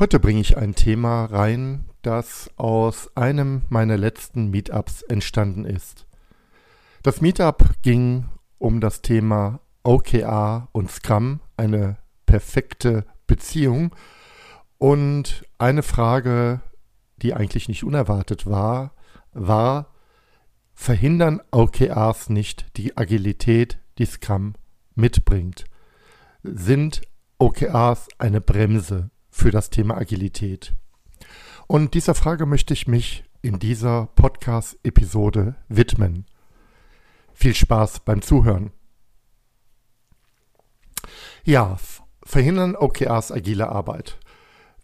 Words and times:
Heute 0.00 0.18
bringe 0.18 0.40
ich 0.40 0.56
ein 0.56 0.74
Thema 0.74 1.26
rein, 1.26 1.84
das 2.00 2.50
aus 2.56 3.14
einem 3.18 3.64
meiner 3.68 3.98
letzten 3.98 4.48
Meetups 4.48 5.02
entstanden 5.02 5.66
ist. 5.66 6.06
Das 7.02 7.20
Meetup 7.20 7.82
ging 7.82 8.24
um 8.56 8.80
das 8.80 9.02
Thema 9.02 9.60
OKR 9.82 10.70
und 10.72 10.90
Scrum, 10.90 11.40
eine 11.58 11.98
perfekte 12.24 13.04
Beziehung. 13.26 13.94
Und 14.78 15.44
eine 15.58 15.82
Frage, 15.82 16.62
die 17.18 17.34
eigentlich 17.34 17.68
nicht 17.68 17.84
unerwartet 17.84 18.46
war, 18.46 18.94
war, 19.34 19.92
verhindern 20.72 21.42
OKRs 21.50 22.30
nicht 22.30 22.74
die 22.78 22.96
Agilität, 22.96 23.78
die 23.98 24.06
Scrum 24.06 24.54
mitbringt? 24.94 25.66
Sind 26.42 27.02
OKRs 27.36 28.08
eine 28.16 28.40
Bremse 28.40 29.10
für 29.30 29.50
das 29.50 29.70
Thema 29.70 29.96
Agilität? 29.96 30.74
Und 31.66 31.94
dieser 31.94 32.14
Frage 32.14 32.46
möchte 32.46 32.74
ich 32.74 32.86
mich 32.86 33.24
in 33.42 33.58
dieser 33.58 34.06
Podcast-Episode 34.16 35.54
widmen. 35.68 36.26
Viel 37.32 37.54
Spaß 37.54 38.00
beim 38.00 38.22
Zuhören. 38.22 38.72
Ja, 41.44 41.78
verhindern 42.22 42.76
OKRs 42.76 43.32
agile 43.32 43.68
Arbeit. 43.68 44.18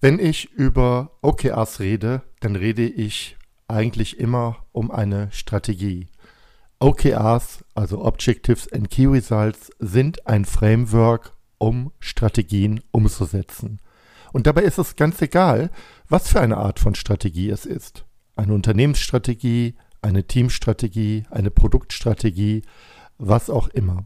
Wenn 0.00 0.18
ich 0.18 0.50
über 0.52 1.10
OKRs 1.22 1.80
rede, 1.80 2.22
dann 2.40 2.56
rede 2.56 2.86
ich 2.86 3.36
eigentlich 3.68 4.18
immer 4.18 4.64
um 4.72 4.90
eine 4.90 5.30
Strategie. 5.32 6.08
OKRs, 6.78 7.64
also 7.74 8.04
Objectives 8.04 8.70
and 8.72 8.90
Key 8.90 9.06
Results, 9.06 9.70
sind 9.78 10.26
ein 10.26 10.44
Framework, 10.44 11.32
um 11.58 11.92
Strategien 12.00 12.82
umzusetzen. 12.90 13.80
Und 14.36 14.46
dabei 14.46 14.64
ist 14.64 14.76
es 14.76 14.96
ganz 14.96 15.22
egal, 15.22 15.70
was 16.10 16.28
für 16.28 16.42
eine 16.42 16.58
Art 16.58 16.78
von 16.78 16.94
Strategie 16.94 17.48
es 17.48 17.64
ist. 17.64 18.04
Eine 18.34 18.52
Unternehmensstrategie, 18.52 19.76
eine 20.02 20.24
Teamstrategie, 20.24 21.24
eine 21.30 21.50
Produktstrategie, 21.50 22.60
was 23.16 23.48
auch 23.48 23.68
immer. 23.68 24.04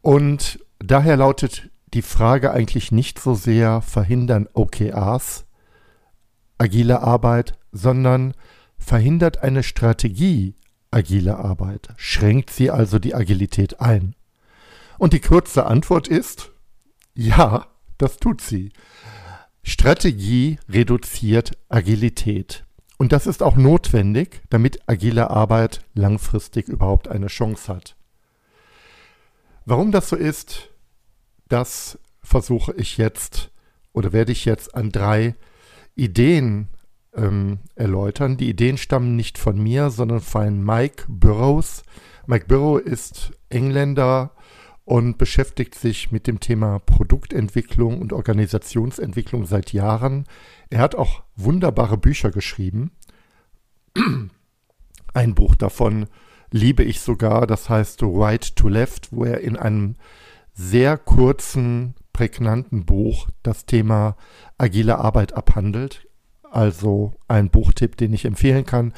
Und 0.00 0.64
daher 0.78 1.18
lautet 1.18 1.68
die 1.92 2.00
Frage 2.00 2.52
eigentlich 2.52 2.90
nicht 2.90 3.18
so 3.18 3.34
sehr, 3.34 3.82
verhindern 3.82 4.48
OKRs 4.54 5.44
agile 6.56 7.02
Arbeit, 7.02 7.58
sondern 7.70 8.32
verhindert 8.78 9.42
eine 9.42 9.62
Strategie 9.62 10.54
agile 10.90 11.36
Arbeit, 11.36 11.88
schränkt 11.98 12.48
sie 12.48 12.70
also 12.70 12.98
die 12.98 13.14
Agilität 13.14 13.82
ein? 13.82 14.14
Und 14.96 15.12
die 15.12 15.20
kurze 15.20 15.66
Antwort 15.66 16.08
ist, 16.08 16.50
ja, 17.12 17.66
das 17.98 18.18
tut 18.18 18.40
sie. 18.40 18.72
Strategie 19.62 20.58
reduziert 20.68 21.52
Agilität. 21.68 22.64
Und 22.98 23.12
das 23.12 23.26
ist 23.26 23.42
auch 23.42 23.56
notwendig, 23.56 24.42
damit 24.50 24.80
agile 24.86 25.30
Arbeit 25.30 25.84
langfristig 25.94 26.68
überhaupt 26.68 27.08
eine 27.08 27.26
Chance 27.26 27.72
hat. 27.72 27.96
Warum 29.64 29.90
das 29.90 30.10
so 30.10 30.16
ist, 30.16 30.70
das 31.48 31.98
versuche 32.22 32.74
ich 32.76 32.98
jetzt 32.98 33.50
oder 33.92 34.12
werde 34.12 34.32
ich 34.32 34.44
jetzt 34.44 34.74
an 34.74 34.90
drei 34.90 35.34
Ideen 35.94 36.68
ähm, 37.14 37.58
erläutern. 37.74 38.36
Die 38.36 38.48
Ideen 38.48 38.76
stammen 38.76 39.16
nicht 39.16 39.38
von 39.38 39.62
mir, 39.62 39.90
sondern 39.90 40.20
von 40.20 40.62
Mike 40.62 41.04
Burrows. 41.08 41.82
Mike 42.26 42.46
Burrow 42.46 42.80
ist 42.80 43.32
Engländer 43.48 44.32
und 44.84 45.16
beschäftigt 45.16 45.74
sich 45.74 46.12
mit 46.12 46.26
dem 46.26 46.40
Thema 46.40 46.78
Produktentwicklung 46.78 48.00
und 48.00 48.12
Organisationsentwicklung 48.12 49.46
seit 49.46 49.72
Jahren. 49.72 50.24
Er 50.68 50.80
hat 50.80 50.94
auch 50.94 51.22
wunderbare 51.36 51.96
Bücher 51.96 52.30
geschrieben. 52.30 52.92
Ein 55.14 55.34
Buch 55.34 55.54
davon 55.54 56.06
liebe 56.50 56.82
ich 56.84 57.00
sogar, 57.00 57.46
das 57.46 57.68
heißt 57.68 58.00
Right 58.02 58.56
to 58.56 58.68
Left, 58.68 59.12
wo 59.12 59.24
er 59.24 59.40
in 59.40 59.56
einem 59.56 59.96
sehr 60.52 60.98
kurzen, 60.98 61.94
prägnanten 62.12 62.84
Buch 62.84 63.28
das 63.42 63.66
Thema 63.66 64.16
agile 64.58 64.98
Arbeit 64.98 65.32
abhandelt. 65.32 66.06
Also 66.50 67.14
ein 67.26 67.50
Buchtipp, 67.50 67.96
den 67.96 68.12
ich 68.12 68.24
empfehlen 68.24 68.64
kann. 68.64 68.92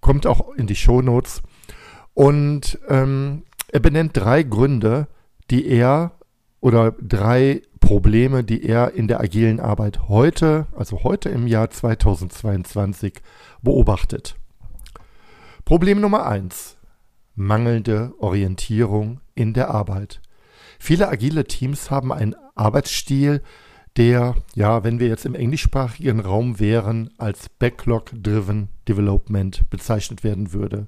Kommt 0.00 0.26
auch 0.26 0.52
in 0.54 0.66
die 0.66 0.76
Show 0.76 1.00
Notes. 1.00 1.42
Und 2.12 2.78
ähm, 2.88 3.44
er 3.68 3.80
benennt 3.80 4.16
drei 4.16 4.42
Gründe, 4.42 5.08
die 5.50 5.66
er 5.66 6.12
oder 6.60 6.92
drei 6.92 7.62
Probleme, 7.80 8.44
die 8.44 8.64
er 8.64 8.92
in 8.94 9.08
der 9.08 9.20
agilen 9.20 9.60
Arbeit 9.60 10.08
heute, 10.08 10.66
also 10.76 11.04
heute 11.04 11.28
im 11.28 11.46
Jahr 11.46 11.70
2022, 11.70 13.14
beobachtet. 13.62 14.36
Problem 15.64 16.00
Nummer 16.00 16.26
eins: 16.26 16.76
Mangelnde 17.34 18.12
Orientierung 18.18 19.20
in 19.34 19.54
der 19.54 19.70
Arbeit. 19.70 20.20
Viele 20.78 21.08
agile 21.08 21.44
Teams 21.44 21.90
haben 21.90 22.12
einen 22.12 22.34
Arbeitsstil, 22.54 23.42
der, 23.96 24.36
ja, 24.54 24.84
wenn 24.84 25.00
wir 25.00 25.08
jetzt 25.08 25.26
im 25.26 25.34
englischsprachigen 25.34 26.20
Raum 26.20 26.60
wären, 26.60 27.10
als 27.18 27.48
Backlog-Driven 27.48 28.68
Development 28.88 29.68
bezeichnet 29.70 30.22
werden 30.22 30.52
würde. 30.52 30.86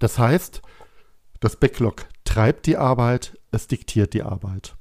Das 0.00 0.18
heißt, 0.18 0.62
das 1.38 1.56
Backlog 1.56 2.06
treibt 2.24 2.66
die 2.66 2.76
Arbeit, 2.76 3.38
es 3.50 3.66
diktiert 3.66 4.14
die 4.14 4.22
Arbeit. 4.22 4.76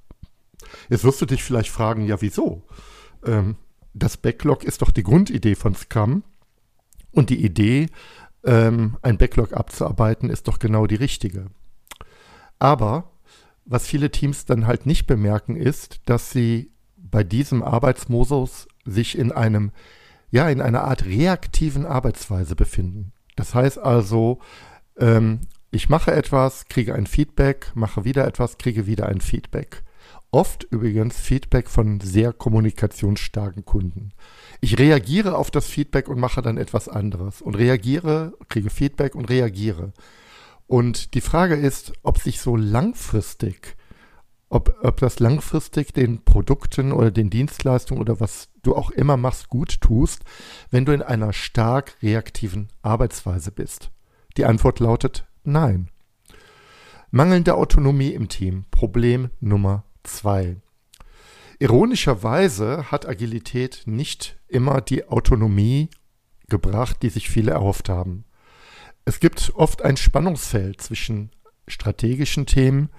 Jetzt 0.90 1.03
wirst 1.03 1.22
du 1.22 1.25
dich 1.25 1.44
vielleicht 1.44 1.69
fragen, 1.69 2.06
ja, 2.06 2.22
wieso? 2.22 2.63
Ähm, 3.25 3.56
das 3.94 4.18
Backlog 4.18 4.63
ist 4.63 4.81
doch 4.81 4.91
die 4.91 5.03
Grundidee 5.03 5.56
von 5.56 5.75
Scrum 5.75 6.24
und 7.12 7.29
die 7.29 7.44
Idee, 7.44 7.88
ähm, 8.44 8.97
ein 9.02 9.18
Backlog 9.18 9.53
abzuarbeiten, 9.53 10.29
ist 10.29 10.47
doch 10.47 10.59
genau 10.59 10.88
die 10.88 10.96
richtige. 10.96 11.47
Aber 12.59 13.12
was 13.66 13.88
viele 13.88 14.12
Teams 14.12 14.46
dann 14.46 14.68
halt 14.68 14.85
nicht 14.85 15.06
bemerken, 15.08 15.56
ist, 15.56 16.02
dass 16.06 16.31
sie 16.31 16.72
bei 16.97 17.24
diesem 17.24 17.63
Arbeitsmodus 17.63 18.68
sich 18.85 19.18
in 19.18 19.31
einem, 19.31 19.72
ja, 20.31 20.50
in 20.50 20.62
einer 20.62 20.84
Art 20.84 21.06
reaktiven 21.06 21.85
Arbeitsweise 21.85 22.56
befinden. 22.56 23.13
Das 23.35 23.56
heißt 23.56 23.78
also, 23.79 24.40
ähm, 24.97 25.41
ich 25.72 25.90
mache 25.90 26.12
etwas, 26.12 26.66
kriege 26.66 26.96
ein 26.96 27.06
Feedback, 27.06 27.72
mache 27.75 28.03
wieder 28.03 28.28
etwas, 28.28 28.57
kriege 28.57 28.88
wieder 28.88 29.07
ein 29.07 29.22
Feedback. 29.22 29.84
Oft 30.31 30.63
übrigens 30.69 31.19
Feedback 31.19 31.69
von 31.69 32.00
sehr 32.00 32.34
kommunikationsstarken 32.34 33.66
Kunden. 33.66 34.12
Ich 34.62 34.78
reagiere 34.78 35.38
auf 35.38 35.52
das 35.52 35.66
Feedback 35.68 36.08
und 36.08 36.19
mache 36.19 36.41
dann 36.41 36.58
etwas 36.58 36.88
anderes 36.88 37.41
und 37.41 37.56
reagiere, 37.56 38.34
kriege 38.47 38.69
Feedback 38.69 39.16
und 39.16 39.29
reagiere. 39.29 39.94
Und 40.68 41.16
die 41.16 41.22
Frage 41.22 41.56
ist, 41.56 41.94
ob 42.03 42.19
sich 42.19 42.41
so 42.41 42.56
langfristig, 42.56 43.75
ob, 44.50 44.75
ob 44.84 44.97
das 44.97 45.19
langfristig 45.19 45.94
den 45.94 46.24
Produkten 46.24 46.91
oder 46.91 47.09
den 47.09 47.32
Dienstleistungen 47.32 48.02
oder 48.02 48.20
was 48.20 48.49
du 48.61 48.76
auch 48.76 48.91
immer 48.91 49.17
machst, 49.17 49.49
gut 49.49 49.82
tust, 49.82 50.23
wenn 50.70 50.85
du 50.85 50.91
in 50.91 51.02
einer 51.02 51.34
stark 51.34 51.97
reaktiven 52.03 52.70
Arbeitsweise 52.84 53.52
bist. 53.52 53.90
Die 54.38 54.46
Antwort 54.46 54.79
lautet 54.79 55.26
Nein. 55.49 55.90
Mangelnde 57.09 57.55
Autonomie 57.55 58.13
im 58.13 58.29
Team. 58.29 58.66
Problem 58.69 59.31
Nummer 59.40 59.84
zwei. 60.03 60.57
Ironischerweise 61.57 62.91
hat 62.91 63.07
Agilität 63.07 63.81
nicht 63.87 64.37
immer 64.47 64.79
die 64.79 65.07
Autonomie 65.07 65.90
gebracht, 66.49 66.97
die 67.01 67.09
sich 67.09 67.29
viele 67.29 67.51
erhofft 67.51 67.90
haben. 67.90 68.25
Es 69.05 69.19
gibt 69.19 69.51
oft 69.55 69.81
ein 69.81 69.97
Spannungsfeld 69.97 70.81
zwischen 70.81 71.31
strategischen 71.67 72.46
Themen 72.46 72.90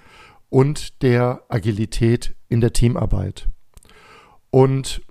und 0.48 1.02
der 1.02 1.44
Agilität 1.48 2.34
in 2.48 2.60
der 2.60 2.72
Teamarbeit. 2.72 3.48
Und 4.50 5.02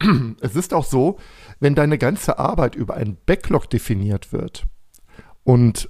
es 0.40 0.56
ist 0.56 0.74
auch 0.74 0.84
so, 0.84 1.20
wenn 1.60 1.76
deine 1.76 1.96
ganze 1.96 2.40
Arbeit 2.40 2.74
über 2.74 2.94
einen 2.94 3.18
Backlog 3.24 3.70
definiert 3.70 4.32
wird 4.32 4.66
und 5.44 5.88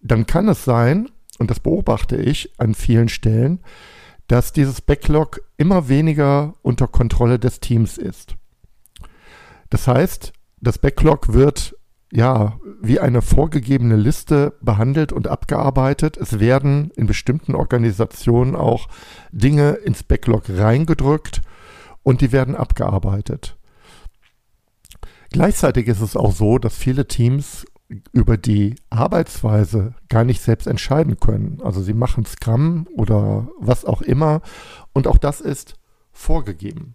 dann 0.00 0.26
kann 0.26 0.48
es 0.48 0.64
sein, 0.64 1.10
und 1.38 1.50
das 1.50 1.60
beobachte 1.60 2.16
ich 2.16 2.52
an 2.58 2.74
vielen 2.74 3.08
Stellen, 3.08 3.60
dass 4.26 4.52
dieses 4.52 4.80
Backlog 4.80 5.40
immer 5.56 5.88
weniger 5.88 6.54
unter 6.62 6.86
Kontrolle 6.86 7.38
des 7.38 7.60
Teams 7.60 7.96
ist. 7.96 8.36
Das 9.70 9.86
heißt, 9.86 10.32
das 10.60 10.78
Backlog 10.78 11.32
wird 11.32 11.76
ja 12.12 12.58
wie 12.80 13.00
eine 13.00 13.22
vorgegebene 13.22 13.96
Liste 13.96 14.54
behandelt 14.60 15.12
und 15.12 15.28
abgearbeitet. 15.28 16.16
Es 16.16 16.40
werden 16.40 16.90
in 16.96 17.06
bestimmten 17.06 17.54
Organisationen 17.54 18.56
auch 18.56 18.88
Dinge 19.30 19.72
ins 19.72 20.02
Backlog 20.02 20.44
reingedrückt 20.48 21.42
und 22.02 22.20
die 22.20 22.32
werden 22.32 22.54
abgearbeitet. 22.54 23.56
Gleichzeitig 25.30 25.88
ist 25.88 26.00
es 26.00 26.16
auch 26.16 26.32
so, 26.32 26.58
dass 26.58 26.76
viele 26.76 27.06
Teams 27.06 27.66
über 28.12 28.36
die 28.36 28.74
Arbeitsweise 28.90 29.94
gar 30.08 30.24
nicht 30.24 30.42
selbst 30.42 30.66
entscheiden 30.66 31.18
können. 31.18 31.60
Also 31.62 31.82
sie 31.82 31.94
machen 31.94 32.26
Scrum 32.26 32.86
oder 32.94 33.48
was 33.58 33.84
auch 33.84 34.02
immer 34.02 34.42
und 34.92 35.06
auch 35.06 35.18
das 35.18 35.40
ist 35.40 35.74
vorgegeben. 36.12 36.94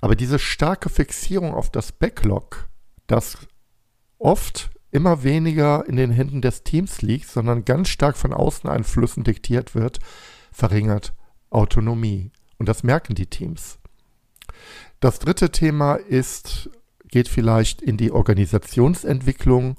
Aber 0.00 0.14
diese 0.14 0.38
starke 0.38 0.88
Fixierung 0.88 1.54
auf 1.54 1.70
das 1.70 1.90
Backlog, 1.90 2.68
das 3.08 3.36
oft 4.18 4.70
immer 4.90 5.22
weniger 5.24 5.86
in 5.86 5.96
den 5.96 6.10
Händen 6.10 6.40
des 6.40 6.62
Teams 6.62 7.02
liegt, 7.02 7.28
sondern 7.28 7.64
ganz 7.64 7.88
stark 7.88 8.16
von 8.16 8.32
Außeneinflüssen 8.32 9.24
diktiert 9.24 9.74
wird, 9.74 9.98
verringert 10.52 11.14
Autonomie. 11.50 12.30
Und 12.58 12.68
das 12.68 12.82
merken 12.82 13.14
die 13.14 13.26
Teams. 13.26 13.78
Das 15.00 15.18
dritte 15.18 15.50
Thema 15.50 15.94
ist 15.94 16.70
geht 17.08 17.28
vielleicht 17.28 17.82
in 17.82 17.96
die 17.96 18.12
Organisationsentwicklung. 18.12 19.76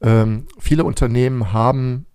Ähm, 0.00 0.46
viele 0.58 0.84
Unternehmen 0.84 1.52
haben 1.52 2.06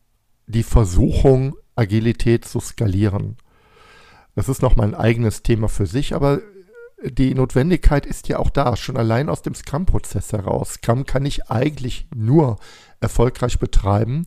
die 0.48 0.64
Versuchung, 0.64 1.56
Agilität 1.76 2.46
zu 2.46 2.60
skalieren. 2.60 3.38
Das 4.36 4.50
ist 4.50 4.62
nochmal 4.62 4.88
ein 4.88 4.96
eigenes 4.96 5.44
Thema 5.44 5.70
für 5.70 5.86
sich, 5.86 6.14
aber 6.14 6.42
die 7.04 7.34
Notwendigkeit 7.34 8.06
ist 8.06 8.28
ja 8.28 8.40
auch 8.40 8.50
da, 8.50 8.76
schon 8.76 8.98
allein 8.98 9.30
aus 9.30 9.42
dem 9.42 9.56
Scrum-Prozess 9.56 10.34
heraus. 10.34 10.74
Scrum 10.74 11.06
kann 11.06 11.26
ich 11.26 11.50
eigentlich 11.50 12.08
nur 12.14 12.58
erfolgreich 13.00 13.60
betreiben, 13.60 14.26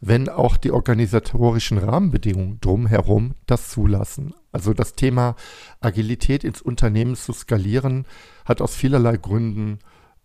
wenn 0.00 0.28
auch 0.28 0.56
die 0.56 0.70
organisatorischen 0.70 1.78
Rahmenbedingungen 1.78 2.60
drumherum 2.60 3.34
das 3.46 3.68
zulassen. 3.68 4.34
Also 4.56 4.72
das 4.72 4.94
Thema 4.94 5.36
Agilität 5.80 6.42
ins 6.42 6.62
Unternehmen 6.62 7.14
zu 7.14 7.34
skalieren, 7.34 8.06
hat 8.46 8.62
aus 8.62 8.74
vielerlei 8.74 9.18
Gründen 9.18 9.80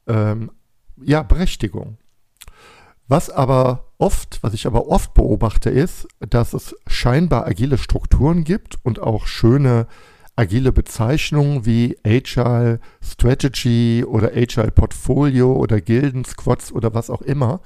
ähm, 0.07 0.51
ja 1.03 1.21
Berechtigung. 1.21 1.97
Was 3.09 3.29
aber 3.29 3.91
oft, 3.97 4.39
was 4.41 4.53
ich 4.53 4.65
aber 4.67 4.87
oft 4.87 5.13
beobachte, 5.13 5.69
ist, 5.69 6.07
dass 6.21 6.53
es 6.53 6.73
scheinbar 6.87 7.45
agile 7.45 7.77
Strukturen 7.77 8.45
gibt 8.45 8.77
und 8.85 8.99
auch 8.99 9.27
schöne 9.27 9.85
agile 10.37 10.71
Bezeichnungen 10.71 11.65
wie 11.65 11.97
Agile 12.05 12.79
Strategy 13.03 14.05
oder 14.07 14.31
Agile 14.33 14.71
Portfolio 14.71 15.51
oder 15.57 15.81
Gilden 15.81 16.23
Squads 16.23 16.71
oder 16.71 16.93
was 16.93 17.09
auch 17.09 17.21
immer, 17.21 17.59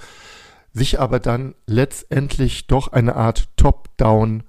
sich 0.73 0.99
aber 0.99 1.19
dann 1.19 1.53
letztendlich 1.67 2.65
doch 2.65 2.87
eine 2.87 3.15
Art 3.15 3.49
Top-Down 3.55 4.41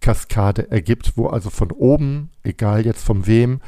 Kaskade 0.00 0.70
ergibt, 0.70 1.16
wo 1.16 1.26
also 1.28 1.50
von 1.50 1.70
oben, 1.70 2.30
egal 2.42 2.84
jetzt 2.84 3.04
von 3.04 3.26
wem, 3.26 3.60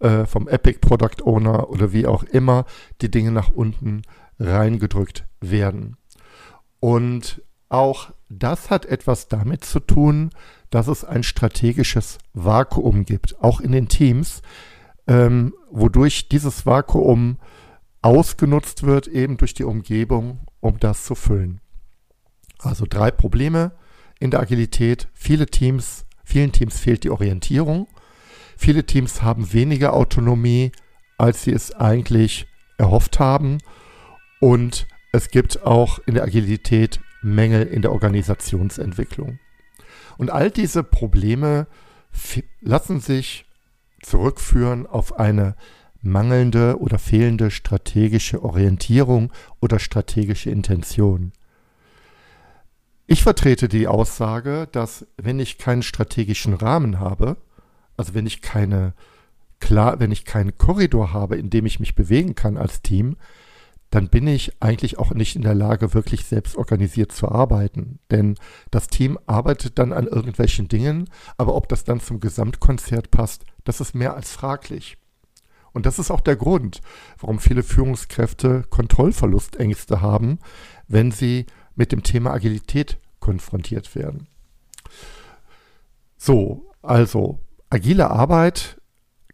äh, 0.00 0.26
vom 0.26 0.48
Epic 0.48 0.78
Product 0.80 1.22
Owner 1.24 1.70
oder 1.70 1.92
wie 1.92 2.06
auch 2.06 2.22
immer, 2.22 2.64
die 3.00 3.10
Dinge 3.10 3.30
nach 3.30 3.50
unten 3.50 4.02
reingedrückt 4.38 5.26
werden. 5.40 5.96
Und 6.80 7.42
auch 7.68 8.12
das 8.28 8.70
hat 8.70 8.86
etwas 8.86 9.28
damit 9.28 9.64
zu 9.64 9.80
tun, 9.80 10.30
dass 10.70 10.88
es 10.88 11.04
ein 11.04 11.22
strategisches 11.22 12.18
Vakuum 12.32 13.04
gibt, 13.04 13.42
auch 13.42 13.60
in 13.60 13.72
den 13.72 13.88
Teams, 13.88 14.42
ähm, 15.06 15.54
wodurch 15.70 16.28
dieses 16.28 16.66
Vakuum 16.66 17.38
ausgenutzt 18.02 18.82
wird, 18.82 19.08
eben 19.08 19.36
durch 19.36 19.54
die 19.54 19.64
Umgebung, 19.64 20.40
um 20.60 20.78
das 20.78 21.04
zu 21.04 21.14
füllen. 21.14 21.60
Also 22.58 22.86
drei 22.88 23.10
Probleme 23.10 23.72
in 24.18 24.30
der 24.30 24.40
Agilität. 24.40 25.08
Viele 25.14 25.46
Teams, 25.46 26.04
vielen 26.24 26.52
Teams 26.52 26.78
fehlt 26.78 27.04
die 27.04 27.10
Orientierung. 27.10 27.88
Viele 28.56 28.84
Teams 28.84 29.22
haben 29.22 29.52
weniger 29.52 29.92
Autonomie, 29.92 30.72
als 31.18 31.42
sie 31.42 31.52
es 31.52 31.74
eigentlich 31.74 32.46
erhofft 32.78 33.18
haben. 33.18 33.58
Und 34.40 34.86
es 35.12 35.30
gibt 35.30 35.62
auch 35.62 35.98
in 36.06 36.14
der 36.14 36.24
Agilität 36.24 37.00
Mängel 37.22 37.66
in 37.66 37.82
der 37.82 37.92
Organisationsentwicklung. 37.92 39.38
Und 40.16 40.30
all 40.30 40.50
diese 40.50 40.82
Probleme 40.82 41.66
lassen 42.60 43.00
sich 43.00 43.46
zurückführen 44.02 44.86
auf 44.86 45.18
eine 45.18 45.56
mangelnde 46.00 46.78
oder 46.78 46.98
fehlende 46.98 47.50
strategische 47.50 48.42
Orientierung 48.42 49.32
oder 49.60 49.78
strategische 49.78 50.50
Intention. 50.50 51.32
Ich 53.06 53.22
vertrete 53.22 53.68
die 53.68 53.86
Aussage, 53.86 54.68
dass 54.72 55.06
wenn 55.16 55.38
ich 55.38 55.58
keinen 55.58 55.82
strategischen 55.82 56.54
Rahmen 56.54 56.98
habe, 56.98 57.36
also 57.96 58.14
wenn 58.14 58.26
ich 58.26 58.42
keine 58.42 58.94
klar, 59.60 60.00
wenn 60.00 60.12
ich 60.12 60.24
keinen 60.24 60.58
Korridor 60.58 61.12
habe, 61.12 61.36
in 61.36 61.50
dem 61.50 61.66
ich 61.66 61.80
mich 61.80 61.94
bewegen 61.94 62.34
kann 62.34 62.56
als 62.56 62.82
Team, 62.82 63.16
dann 63.90 64.08
bin 64.08 64.26
ich 64.26 64.60
eigentlich 64.60 64.98
auch 64.98 65.12
nicht 65.12 65.36
in 65.36 65.42
der 65.42 65.54
Lage, 65.54 65.94
wirklich 65.94 66.24
selbst 66.24 66.56
organisiert 66.56 67.12
zu 67.12 67.30
arbeiten. 67.30 68.00
Denn 68.10 68.34
das 68.70 68.88
Team 68.88 69.18
arbeitet 69.26 69.78
dann 69.78 69.92
an 69.92 70.08
irgendwelchen 70.08 70.66
Dingen, 70.66 71.08
aber 71.36 71.54
ob 71.54 71.68
das 71.68 71.84
dann 71.84 72.00
zum 72.00 72.18
Gesamtkonzert 72.18 73.10
passt, 73.12 73.44
das 73.64 73.80
ist 73.80 73.94
mehr 73.94 74.14
als 74.14 74.32
fraglich. 74.32 74.98
Und 75.72 75.86
das 75.86 75.98
ist 75.98 76.10
auch 76.10 76.20
der 76.20 76.36
Grund, 76.36 76.80
warum 77.20 77.38
viele 77.38 77.62
Führungskräfte 77.62 78.64
Kontrollverlustängste 78.68 80.00
haben, 80.00 80.40
wenn 80.88 81.12
sie 81.12 81.46
mit 81.76 81.92
dem 81.92 82.02
Thema 82.02 82.32
Agilität 82.32 82.98
konfrontiert 83.20 83.94
werden. 83.94 84.26
So, 86.16 86.66
also 86.82 87.38
agile 87.70 88.10
Arbeit 88.10 88.80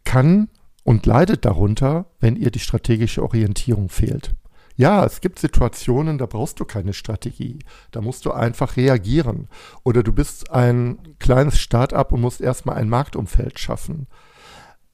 kann 0.05 0.49
und 0.85 1.07
leidet 1.07 1.45
darunter, 1.45 2.07
wenn 2.21 2.37
ihr 2.37 2.51
die 2.51 2.59
strategische 2.59 3.23
Orientierung 3.23 3.89
fehlt. 3.89 4.35
Ja, 4.75 5.05
es 5.05 5.21
gibt 5.21 5.39
Situationen, 5.39 6.19
da 6.19 6.27
brauchst 6.27 6.59
du 6.59 6.65
keine 6.65 6.93
Strategie. 6.93 7.59
Da 7.91 8.01
musst 8.01 8.25
du 8.25 8.33
einfach 8.33 8.77
reagieren. 8.77 9.49
Oder 9.85 10.03
du 10.03 10.13
bist 10.13 10.51
ein 10.51 10.99
kleines 11.19 11.59
Start-up 11.59 12.13
und 12.13 12.23
musst 12.23 12.41
erstmal 12.41 12.77
ein 12.77 12.89
Marktumfeld 12.89 13.59
schaffen. 13.59 14.07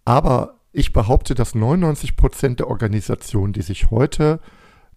Aber 0.05 0.59
ich 0.73 0.93
behaupte, 0.93 1.35
dass 1.35 1.55
99 1.55 2.17
Prozent 2.17 2.61
der 2.61 2.69
Organisationen, 2.69 3.52
die 3.52 3.62
sich 3.62 3.90
heute 3.90 4.40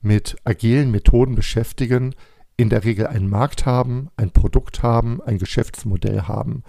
mit 0.02 0.36
agilen 0.44 0.92
Methoden 0.92 1.36
beschäftigen, 1.36 2.16
in 2.58 2.70
der 2.70 2.84
Regel 2.84 3.08
einen 3.08 3.30
Markt 3.30 3.66
haben, 3.66 4.10
ein 4.18 4.32
Produkt 4.32 4.84
haben, 4.84 5.22
ein 5.22 5.38
Geschäftsmodell 5.38 6.24
haben. 6.24 6.64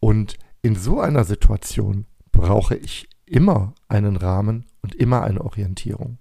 Und 0.00 0.38
in 0.62 0.76
so 0.76 1.00
einer 1.00 1.24
Situation 1.24 2.06
brauche 2.30 2.76
ich 2.76 3.08
immer 3.26 3.74
einen 3.88 4.16
Rahmen 4.16 4.66
und 4.82 4.94
immer 4.94 5.22
eine 5.22 5.42
Orientierung. 5.42 6.18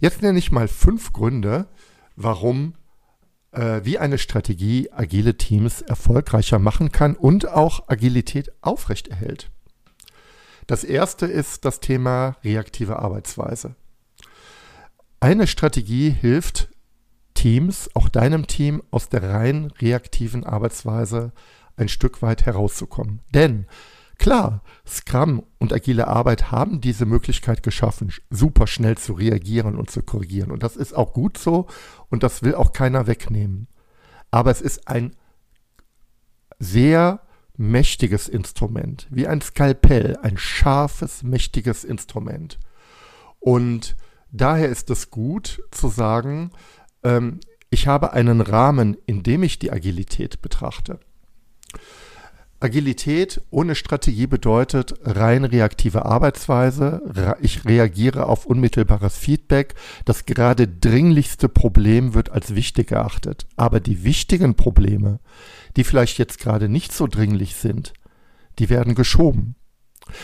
Jetzt 0.00 0.22
nenne 0.22 0.38
ich 0.38 0.52
mal 0.52 0.68
fünf 0.68 1.12
Gründe, 1.12 1.66
warum 2.16 2.74
äh, 3.52 3.80
wie 3.84 3.98
eine 3.98 4.18
Strategie 4.18 4.90
agile 4.92 5.36
Teams 5.36 5.82
erfolgreicher 5.82 6.58
machen 6.58 6.92
kann 6.92 7.16
und 7.16 7.48
auch 7.48 7.88
Agilität 7.88 8.52
aufrechterhält. 8.60 9.50
Das 10.66 10.84
erste 10.84 11.26
ist 11.26 11.64
das 11.64 11.80
Thema 11.80 12.36
reaktive 12.42 12.98
Arbeitsweise. 12.98 13.74
Eine 15.20 15.46
Strategie 15.46 16.10
hilft 16.10 16.68
Teams, 17.44 17.90
auch 17.92 18.08
deinem 18.08 18.46
Team, 18.46 18.82
aus 18.90 19.10
der 19.10 19.22
rein 19.22 19.70
reaktiven 19.78 20.44
Arbeitsweise 20.44 21.32
ein 21.76 21.88
Stück 21.88 22.22
weit 22.22 22.46
herauszukommen. 22.46 23.20
Denn 23.34 23.66
Klar, 24.16 24.62
Scrum 24.86 25.44
und 25.58 25.72
agile 25.72 26.06
Arbeit 26.06 26.52
haben 26.52 26.80
diese 26.80 27.04
Möglichkeit 27.04 27.62
geschaffen, 27.64 28.12
super 28.30 28.66
schnell 28.66 28.96
zu 28.96 29.12
reagieren 29.12 29.76
und 29.76 29.90
zu 29.90 30.02
korrigieren. 30.02 30.52
Und 30.52 30.62
das 30.62 30.76
ist 30.76 30.94
auch 30.94 31.12
gut 31.12 31.36
so 31.36 31.66
und 32.08 32.22
das 32.22 32.42
will 32.42 32.54
auch 32.54 32.72
keiner 32.72 33.08
wegnehmen. 33.08 33.66
Aber 34.30 34.50
es 34.50 34.62
ist 34.62 34.88
ein 34.88 35.14
sehr 36.58 37.20
mächtiges 37.58 38.28
Instrument, 38.28 39.06
wie 39.10 39.26
ein 39.26 39.42
Skalpell, 39.42 40.16
ein 40.22 40.38
scharfes, 40.38 41.24
mächtiges 41.24 41.84
Instrument. 41.84 42.58
Und 43.40 43.96
daher 44.30 44.68
ist 44.68 44.88
es 44.90 45.10
gut 45.10 45.60
zu 45.72 45.88
sagen, 45.88 46.52
ähm, 47.04 47.40
ich 47.70 47.86
habe 47.86 48.12
einen 48.12 48.40
Rahmen, 48.40 48.96
in 49.06 49.22
dem 49.22 49.42
ich 49.42 49.58
die 49.58 49.72
Agilität 49.72 50.42
betrachte. 50.42 51.00
Agilität 52.60 53.42
ohne 53.50 53.74
Strategie 53.74 54.26
bedeutet 54.26 54.94
rein 55.02 55.44
reaktive 55.44 56.06
Arbeitsweise. 56.06 57.36
Ich 57.42 57.66
reagiere 57.66 58.26
auf 58.26 58.46
unmittelbares 58.46 59.18
Feedback. 59.18 59.74
Das 60.06 60.24
gerade 60.24 60.66
dringlichste 60.66 61.50
Problem 61.50 62.14
wird 62.14 62.30
als 62.30 62.54
wichtig 62.54 62.90
erachtet. 62.90 63.46
Aber 63.56 63.80
die 63.80 64.02
wichtigen 64.02 64.54
Probleme, 64.54 65.20
die 65.76 65.84
vielleicht 65.84 66.16
jetzt 66.18 66.38
gerade 66.38 66.70
nicht 66.70 66.92
so 66.92 67.06
dringlich 67.06 67.56
sind, 67.56 67.92
die 68.58 68.70
werden 68.70 68.94
geschoben. 68.94 69.56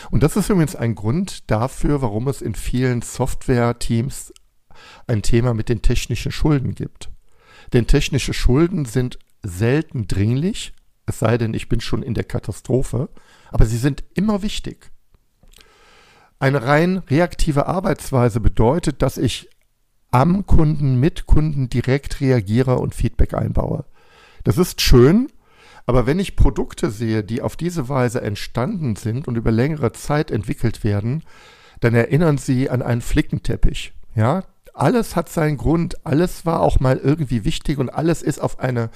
Und 0.09 0.23
das 0.23 0.35
ist 0.35 0.49
übrigens 0.49 0.75
ein 0.75 0.95
Grund 0.95 1.51
dafür, 1.51 2.01
warum 2.01 2.27
es 2.27 2.41
in 2.41 2.55
vielen 2.55 3.01
Software-Teams 3.01 4.33
ein 5.07 5.21
Thema 5.21 5.53
mit 5.53 5.69
den 5.69 5.81
technischen 5.81 6.31
Schulden 6.31 6.75
gibt. 6.75 7.09
Denn 7.73 7.87
technische 7.87 8.33
Schulden 8.33 8.85
sind 8.85 9.19
selten 9.43 10.07
dringlich, 10.07 10.73
es 11.05 11.19
sei 11.19 11.37
denn, 11.37 11.53
ich 11.53 11.67
bin 11.69 11.81
schon 11.81 12.03
in 12.03 12.13
der 12.13 12.23
Katastrophe, 12.23 13.09
aber 13.49 13.65
sie 13.65 13.77
sind 13.77 14.03
immer 14.13 14.41
wichtig. 14.43 14.91
Eine 16.39 16.63
rein 16.63 16.97
reaktive 17.09 17.67
Arbeitsweise 17.67 18.39
bedeutet, 18.39 19.01
dass 19.01 19.17
ich 19.17 19.49
am 20.11 20.45
Kunden, 20.45 20.99
mit 20.99 21.25
Kunden 21.25 21.69
direkt 21.69 22.19
reagiere 22.19 22.77
und 22.79 22.95
Feedback 22.95 23.33
einbaue. 23.33 23.85
Das 24.43 24.57
ist 24.57 24.81
schön, 24.81 25.31
aber 25.85 26.05
wenn 26.05 26.19
ich 26.19 26.35
Produkte 26.35 26.91
sehe, 26.91 27.23
die 27.23 27.41
auf 27.41 27.55
diese 27.55 27.89
Weise 27.89 28.21
entstanden 28.21 28.95
sind 28.95 29.27
und 29.27 29.35
über 29.35 29.51
längere 29.51 29.91
Zeit 29.93 30.31
entwickelt 30.31 30.83
werden, 30.83 31.23
dann 31.79 31.95
erinnern 31.95 32.37
sie 32.37 32.69
an 32.69 32.81
einen 32.81 33.01
Flickenteppich. 33.01 33.93
Ja, 34.15 34.43
alles 34.73 35.15
hat 35.15 35.29
seinen 35.29 35.57
Grund, 35.57 36.05
alles 36.05 36.45
war 36.45 36.61
auch 36.61 36.79
mal 36.79 36.97
irgendwie 36.97 37.45
wichtig 37.45 37.77
und 37.77 37.89
alles 37.89 38.21
ist 38.21 38.39
auf 38.39 38.59
eine 38.59 38.89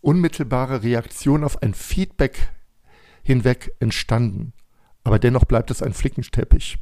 unmittelbare 0.00 0.82
Reaktion 0.82 1.44
auf 1.44 1.62
ein 1.62 1.74
Feedback 1.74 2.50
hinweg 3.22 3.72
entstanden. 3.80 4.52
Aber 5.04 5.18
dennoch 5.18 5.44
bleibt 5.44 5.70
es 5.70 5.82
ein 5.82 5.92
Flickenteppich. 5.92 6.78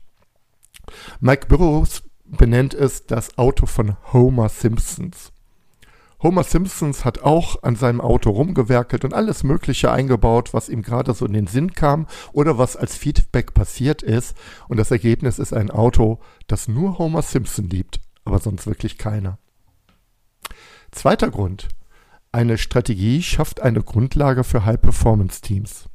Mike 1.21 1.47
Burrows 1.49 2.03
benennt 2.25 2.75
es 2.75 3.07
das 3.07 3.39
Auto 3.39 3.67
von 3.67 3.97
Homer 4.13 4.49
Simpsons. 4.49 5.33
Homer 6.23 6.45
Simpsons 6.45 7.05
hat 7.05 7.23
auch 7.23 7.63
an 7.63 7.77
seinem 7.77 8.01
Auto 8.01 8.31
rumgewerkelt 8.31 9.05
und 9.05 9.13
alles 9.13 9.45
Mögliche 9.45 9.93
eingebaut, 9.93 10.55
was 10.55 10.71
ihm 10.71 10.83
gerade 10.83 11.13
so 11.13 11.27
in 11.27 11.35
den 11.35 11.47
Sinn 11.47 11.73
kam 11.73 12.07
oder 12.33 12.57
was 12.57 12.75
als 12.77 12.97
Feedback 12.97 13.53
passiert 13.53 14.03
ist. 14.03 14.35
Und 14.69 14.79
das 14.79 14.91
Ergebnis 14.91 15.39
ist 15.39 15.53
ein 15.53 15.71
Auto, 15.71 16.19
das 16.47 16.69
nur 16.69 16.99
Homer 16.99 17.23
Simpson 17.23 17.69
liebt, 17.69 18.01
aber 18.27 18.39
sonst 18.41 18.67
wirklich 18.67 18.99
keiner. 18.99 19.39
Zweiter 20.91 21.31
Grund. 21.31 21.69
Eine 22.33 22.59
Strategie 22.59 23.23
schafft 23.23 23.63
eine 23.63 23.83
Grundlage 23.83 24.45
für 24.45 24.65
High-Performance-Teams. 24.65 25.89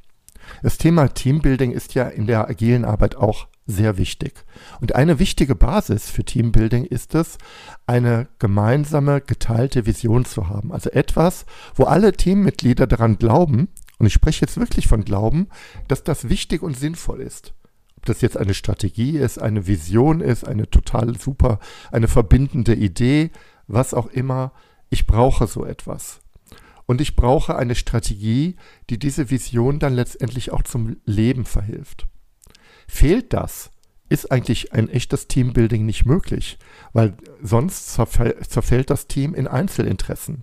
Das 0.62 0.78
Thema 0.78 1.08
Teambuilding 1.08 1.70
ist 1.70 1.94
ja 1.94 2.08
in 2.08 2.26
der 2.26 2.48
agilen 2.48 2.84
Arbeit 2.84 3.16
auch 3.16 3.46
sehr 3.66 3.96
wichtig. 3.96 4.44
Und 4.80 4.94
eine 4.96 5.18
wichtige 5.18 5.54
Basis 5.54 6.10
für 6.10 6.24
Teambuilding 6.24 6.84
ist 6.84 7.14
es, 7.14 7.38
eine 7.86 8.28
gemeinsame, 8.38 9.20
geteilte 9.20 9.86
Vision 9.86 10.24
zu 10.24 10.48
haben. 10.48 10.72
Also 10.72 10.90
etwas, 10.90 11.46
wo 11.74 11.84
alle 11.84 12.12
Teammitglieder 12.12 12.86
daran 12.86 13.18
glauben, 13.18 13.68
und 13.98 14.06
ich 14.06 14.12
spreche 14.12 14.40
jetzt 14.40 14.58
wirklich 14.58 14.88
von 14.88 15.04
Glauben, 15.04 15.48
dass 15.86 16.02
das 16.02 16.28
wichtig 16.28 16.62
und 16.62 16.76
sinnvoll 16.76 17.20
ist. 17.20 17.54
Ob 18.02 18.06
das 18.06 18.20
jetzt 18.20 18.36
eine 18.36 18.52
Strategie 18.52 19.16
ist, 19.16 19.40
eine 19.40 19.68
Vision 19.68 20.20
ist, 20.20 20.42
eine 20.42 20.68
total 20.68 21.16
super, 21.16 21.60
eine 21.92 22.08
verbindende 22.08 22.74
Idee, 22.74 23.30
was 23.68 23.94
auch 23.94 24.08
immer. 24.08 24.50
Ich 24.90 25.06
brauche 25.06 25.46
so 25.46 25.64
etwas. 25.64 26.18
Und 26.86 27.00
ich 27.00 27.14
brauche 27.14 27.54
eine 27.54 27.76
Strategie, 27.76 28.56
die 28.90 28.98
diese 28.98 29.30
Vision 29.30 29.78
dann 29.78 29.94
letztendlich 29.94 30.50
auch 30.50 30.62
zum 30.62 30.96
Leben 31.04 31.44
verhilft. 31.44 32.08
Fehlt 32.88 33.32
das, 33.32 33.70
ist 34.08 34.32
eigentlich 34.32 34.72
ein 34.72 34.88
echtes 34.88 35.28
Teambuilding 35.28 35.86
nicht 35.86 36.04
möglich, 36.04 36.58
weil 36.92 37.16
sonst 37.40 37.92
zerfällt 37.92 38.90
das 38.90 39.06
Team 39.06 39.32
in 39.32 39.46
Einzelinteressen. 39.46 40.42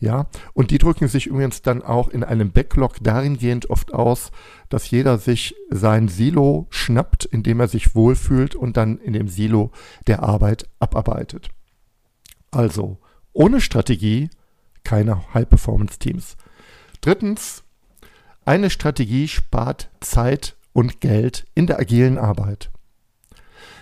Ja, 0.00 0.26
und 0.54 0.70
die 0.70 0.78
drücken 0.78 1.08
sich 1.08 1.26
übrigens 1.26 1.62
dann 1.62 1.82
auch 1.82 2.08
in 2.08 2.22
einem 2.22 2.52
Backlog 2.52 2.98
dahingehend 3.02 3.68
oft 3.68 3.92
aus, 3.92 4.30
dass 4.68 4.90
jeder 4.90 5.18
sich 5.18 5.56
sein 5.70 6.06
Silo 6.06 6.68
schnappt, 6.70 7.24
in 7.24 7.42
dem 7.42 7.58
er 7.58 7.66
sich 7.66 7.96
wohlfühlt 7.96 8.54
und 8.54 8.76
dann 8.76 8.98
in 8.98 9.12
dem 9.12 9.26
Silo 9.26 9.72
der 10.06 10.22
Arbeit 10.22 10.68
abarbeitet. 10.78 11.50
Also, 12.52 12.98
ohne 13.32 13.60
Strategie 13.60 14.30
keine 14.84 15.34
High-Performance-Teams. 15.34 16.36
Drittens, 17.00 17.64
eine 18.44 18.70
Strategie 18.70 19.28
spart 19.28 19.90
Zeit 20.00 20.56
und 20.72 21.00
Geld 21.00 21.46
in 21.54 21.66
der 21.66 21.78
agilen 21.78 22.18
Arbeit. 22.18 22.70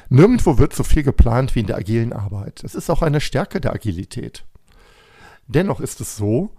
Nirgendwo 0.09 0.59
wird 0.59 0.75
so 0.75 0.83
viel 0.83 1.03
geplant 1.03 1.55
wie 1.55 1.61
in 1.61 1.67
der 1.67 1.77
agilen 1.77 2.13
Arbeit. 2.13 2.65
Es 2.65 2.75
ist 2.75 2.91
auch 2.91 3.03
eine 3.03 3.21
Stärke 3.21 3.61
der 3.61 3.73
Agilität. 3.73 4.45
Dennoch 5.47 5.81
ist 5.81 6.01
es 6.01 6.17
so, 6.17 6.51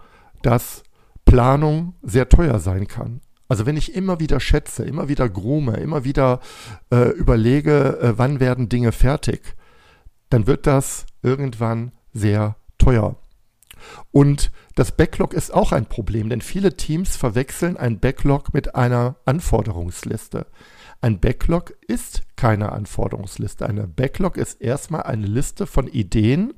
dass 0.41 0.83
Planung 1.25 1.95
sehr 2.01 2.29
teuer 2.29 2.59
sein 2.59 2.87
kann. 2.87 3.21
Also 3.49 3.65
wenn 3.65 3.77
ich 3.77 3.95
immer 3.95 4.19
wieder 4.19 4.39
schätze, 4.39 4.83
immer 4.83 5.07
wieder 5.07 5.29
grume, 5.29 5.77
immer 5.77 6.03
wieder 6.03 6.41
äh, 6.91 7.09
überlege, 7.11 7.99
äh, 8.01 8.17
wann 8.17 8.39
werden 8.39 8.69
Dinge 8.69 8.91
fertig, 8.91 9.55
dann 10.29 10.47
wird 10.47 10.67
das 10.67 11.05
irgendwann 11.21 11.91
sehr 12.13 12.57
teuer. 12.77 13.17
Und 14.11 14.51
das 14.75 14.91
Backlog 14.91 15.33
ist 15.33 15.53
auch 15.53 15.71
ein 15.71 15.85
Problem, 15.85 16.29
denn 16.29 16.41
viele 16.41 16.75
Teams 16.75 17.15
verwechseln 17.15 17.77
ein 17.77 17.99
Backlog 17.99 18.53
mit 18.53 18.75
einer 18.75 19.17
Anforderungsliste. 19.25 20.47
Ein 20.99 21.19
Backlog 21.19 21.73
ist 21.87 22.23
keine 22.35 22.71
Anforderungsliste. 22.71 23.67
Eine 23.67 23.87
Backlog 23.87 24.35
ist 24.37 24.61
erstmal 24.61 25.03
eine 25.03 25.27
Liste 25.27 25.67
von 25.67 25.87
Ideen, 25.87 26.53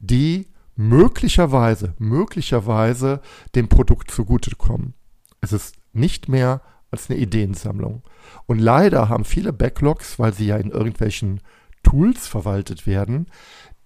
die 0.00 0.48
möglicherweise, 0.76 1.94
möglicherweise 1.98 3.20
dem 3.54 3.68
Produkt 3.68 4.10
zugutekommen. 4.10 4.94
Es 5.40 5.52
ist 5.52 5.76
nicht 5.92 6.28
mehr 6.28 6.62
als 6.90 7.10
eine 7.10 7.18
Ideensammlung. 7.18 8.02
Und 8.46 8.58
leider 8.58 9.08
haben 9.08 9.24
viele 9.24 9.52
Backlogs, 9.52 10.18
weil 10.18 10.32
sie 10.32 10.46
ja 10.46 10.56
in 10.56 10.70
irgendwelchen 10.70 11.40
Tools 11.82 12.26
verwaltet 12.26 12.86
werden, 12.86 13.26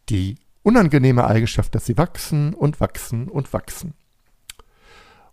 die 0.08 0.36
unangenehme 0.62 1.26
Eigenschaft, 1.26 1.74
dass 1.74 1.86
sie 1.86 1.96
wachsen 1.96 2.54
und 2.54 2.80
wachsen 2.80 3.28
und 3.28 3.52
wachsen. 3.52 3.94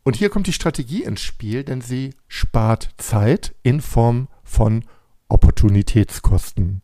Und 0.03 0.15
hier 0.15 0.29
kommt 0.29 0.47
die 0.47 0.53
Strategie 0.53 1.03
ins 1.03 1.21
Spiel, 1.21 1.63
denn 1.63 1.81
sie 1.81 2.13
spart 2.27 2.89
Zeit 2.97 3.55
in 3.63 3.81
Form 3.81 4.27
von 4.43 4.85
Opportunitätskosten. 5.29 6.81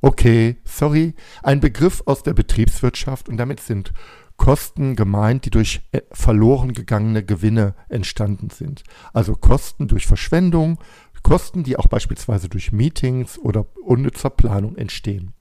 Okay, 0.00 0.56
sorry, 0.64 1.14
ein 1.42 1.60
Begriff 1.60 2.02
aus 2.06 2.22
der 2.22 2.34
Betriebswirtschaft 2.34 3.28
und 3.28 3.36
damit 3.36 3.60
sind 3.60 3.92
Kosten 4.36 4.94
gemeint, 4.94 5.44
die 5.44 5.50
durch 5.50 5.82
äh, 5.90 6.02
verloren 6.12 6.72
gegangene 6.72 7.24
Gewinne 7.24 7.74
entstanden 7.88 8.50
sind. 8.50 8.84
Also 9.12 9.34
Kosten 9.34 9.88
durch 9.88 10.06
Verschwendung, 10.06 10.78
Kosten, 11.24 11.64
die 11.64 11.76
auch 11.76 11.88
beispielsweise 11.88 12.48
durch 12.48 12.70
Meetings 12.70 13.38
oder 13.38 13.66
unnützer 13.84 14.30
Planung 14.30 14.76
entstehen. 14.76 15.34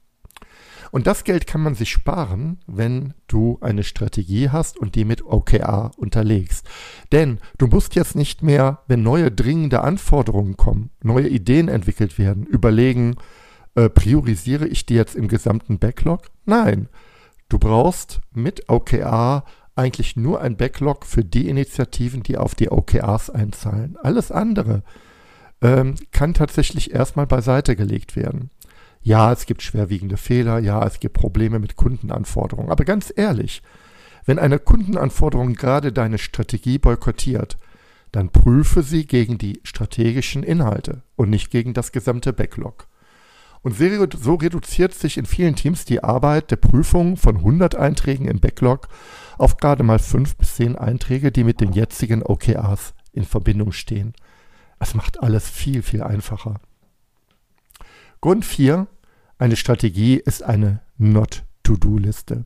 Und 0.91 1.05
das 1.05 1.23
Geld 1.23 1.45
kann 1.47 1.61
man 1.61 1.75
sich 1.75 1.91
sparen, 1.91 2.59
wenn 2.65 3.13
du 3.27 3.57
eine 3.61 3.83
Strategie 3.83 4.49
hast 4.49 4.77
und 4.77 4.95
die 4.95 5.05
mit 5.05 5.23
OKR 5.23 5.91
unterlegst. 5.97 6.67
Denn 7.11 7.39
du 7.57 7.67
musst 7.67 7.95
jetzt 7.95 8.15
nicht 8.15 8.41
mehr, 8.41 8.83
wenn 8.87 9.03
neue 9.03 9.31
dringende 9.31 9.81
Anforderungen 9.81 10.57
kommen, 10.57 10.89
neue 11.03 11.27
Ideen 11.27 11.67
entwickelt 11.67 12.17
werden, 12.17 12.45
überlegen, 12.45 13.15
äh, 13.77 13.89
priorisiere 13.89 14.67
ich 14.67 14.87
die 14.87 14.95
jetzt 14.95 15.15
im 15.15 15.27
gesamten 15.27 15.77
Backlog? 15.77 16.31
Nein, 16.45 16.89
du 17.47 17.59
brauchst 17.59 18.21
mit 18.33 18.67
OKR 18.69 19.45
eigentlich 19.75 20.15
nur 20.15 20.41
ein 20.41 20.57
Backlog 20.57 21.05
für 21.05 21.23
die 21.23 21.47
Initiativen, 21.47 22.23
die 22.23 22.37
auf 22.37 22.55
die 22.55 22.71
OKRs 22.71 23.29
einzahlen. 23.29 23.95
Alles 24.01 24.31
andere 24.31 24.81
ähm, 25.61 25.93
kann 26.11 26.33
tatsächlich 26.33 26.91
erstmal 26.91 27.27
beiseite 27.27 27.75
gelegt 27.75 28.15
werden. 28.15 28.49
Ja, 29.03 29.31
es 29.31 29.45
gibt 29.45 29.61
schwerwiegende 29.61 30.17
Fehler, 30.17 30.57
ja, 30.57 30.83
es 30.83 30.99
gibt 30.99 31.15
Probleme 31.15 31.59
mit 31.59 31.75
Kundenanforderungen. 31.75 32.71
Aber 32.71 32.83
ganz 32.83 33.13
ehrlich, 33.15 33.61
wenn 34.25 34.39
eine 34.39 34.57
Kundenanforderung 34.57 35.53
gerade 35.53 35.93
deine 35.93 36.17
Strategie 36.17 36.79
boykottiert, 36.79 37.57
dann 38.11 38.31
prüfe 38.31 38.81
sie 38.81 39.05
gegen 39.05 39.37
die 39.37 39.59
strategischen 39.63 40.41
Inhalte 40.41 41.03
und 41.15 41.29
nicht 41.29 41.51
gegen 41.51 41.75
das 41.75 41.91
gesamte 41.91 42.33
Backlog. 42.33 42.86
Und 43.67 44.13
so 44.17 44.35
reduziert 44.35 44.93
sich 44.93 45.17
in 45.17 45.25
vielen 45.25 45.57
Teams 45.57 45.83
die 45.83 46.01
Arbeit 46.01 46.51
der 46.51 46.55
Prüfung 46.55 47.17
von 47.17 47.35
100 47.35 47.75
Einträgen 47.75 48.25
im 48.29 48.39
Backlog 48.39 48.87
auf 49.37 49.57
gerade 49.57 49.83
mal 49.83 49.99
5 49.99 50.37
bis 50.37 50.55
10 50.55 50.77
Einträge, 50.77 51.33
die 51.33 51.43
mit 51.43 51.59
den 51.59 51.73
jetzigen 51.73 52.23
OKRs 52.23 52.93
in 53.11 53.25
Verbindung 53.25 53.73
stehen. 53.73 54.13
Es 54.79 54.93
macht 54.93 55.21
alles 55.21 55.49
viel, 55.49 55.81
viel 55.81 56.01
einfacher. 56.01 56.61
Grund 58.21 58.45
4. 58.45 58.87
Eine 59.37 59.57
Strategie 59.57 60.15
ist 60.15 60.43
eine 60.43 60.79
Not-to-Do-Liste. 60.97 62.45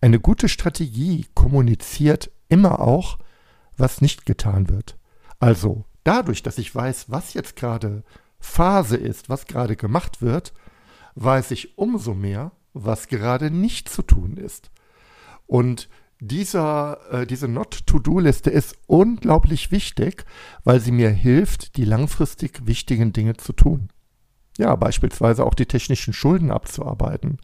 Eine 0.00 0.18
gute 0.18 0.48
Strategie 0.48 1.26
kommuniziert 1.34 2.30
immer 2.48 2.80
auch, 2.80 3.18
was 3.76 4.00
nicht 4.00 4.24
getan 4.24 4.70
wird. 4.70 4.96
Also 5.40 5.84
dadurch, 6.04 6.42
dass 6.42 6.56
ich 6.56 6.74
weiß, 6.74 7.10
was 7.10 7.34
jetzt 7.34 7.54
gerade 7.54 8.02
Phase 8.42 8.96
ist, 8.96 9.28
was 9.28 9.46
gerade 9.46 9.76
gemacht 9.76 10.20
wird, 10.20 10.52
weiß 11.14 11.52
ich 11.52 11.78
umso 11.78 12.12
mehr, 12.12 12.52
was 12.74 13.06
gerade 13.06 13.50
nicht 13.50 13.88
zu 13.88 14.02
tun 14.02 14.36
ist. 14.36 14.70
Und 15.46 15.88
dieser, 16.20 16.98
äh, 17.10 17.26
diese 17.26 17.48
Not-to-Do-Liste 17.48 18.50
ist 18.50 18.76
unglaublich 18.86 19.70
wichtig, 19.70 20.24
weil 20.64 20.80
sie 20.80 20.92
mir 20.92 21.10
hilft, 21.10 21.76
die 21.76 21.84
langfristig 21.84 22.66
wichtigen 22.66 23.12
Dinge 23.12 23.36
zu 23.36 23.52
tun. 23.52 23.88
Ja, 24.58 24.76
beispielsweise 24.76 25.44
auch 25.46 25.54
die 25.54 25.66
technischen 25.66 26.12
Schulden 26.12 26.50
abzuarbeiten 26.50 27.38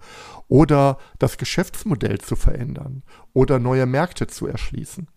oder 0.46 0.98
das 1.18 1.38
Geschäftsmodell 1.38 2.18
zu 2.18 2.36
verändern 2.36 3.02
oder 3.32 3.58
neue 3.58 3.86
Märkte 3.86 4.26
zu 4.26 4.46
erschließen. 4.46 5.08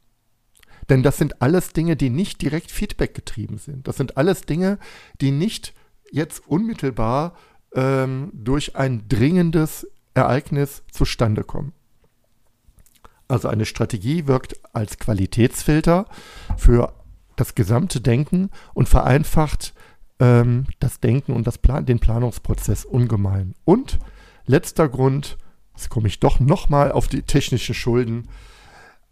Denn 0.90 1.04
das 1.04 1.18
sind 1.18 1.42
alles 1.42 1.74
Dinge, 1.74 1.96
die 1.96 2.10
nicht 2.10 2.42
direkt 2.42 2.72
Feedback 2.72 3.14
getrieben 3.14 3.58
sind. 3.58 3.88
Das 3.88 3.98
sind 3.98 4.18
alles 4.18 4.42
Dinge, 4.42 4.80
die 5.22 5.32
nicht 5.32 5.74
jetzt 6.12 6.48
unmittelbar 6.48 7.36
ähm, 7.74 8.32
durch 8.34 8.76
ein 8.76 9.08
dringendes 9.08 9.88
Ereignis 10.14 10.84
zustande 10.92 11.44
kommen. 11.44 11.74
Also 13.28 13.48
eine 13.48 13.66
Strategie 13.66 14.28
wirkt 14.28 14.60
als 14.74 14.98
Qualitätsfilter 14.98 16.06
für 16.58 16.94
das 17.38 17.56
gesamte 17.56 18.02
Denken 18.02 18.50
und 18.74 18.90
vereinfacht 18.90 19.74
ähm, 20.20 20.66
das 20.80 21.00
Denken 21.00 21.32
und 21.32 21.48
das 21.48 21.58
Plan 21.58 21.86
den 21.86 22.00
Planungsprozess 22.00 22.84
ungemein. 22.84 23.56
Und 23.64 24.00
letzter 24.46 24.90
Grund, 24.90 25.38
jetzt 25.76 25.90
komme 25.90 26.08
ich 26.08 26.20
doch 26.20 26.42
nochmal 26.42 26.92
auf 26.92 27.08
die 27.08 27.24
technischen 27.24 27.74
Schulden, 27.74 28.28